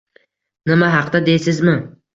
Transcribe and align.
Nima 0.71 0.91
haqda, 0.97 1.23
deysizmi? 1.29 1.81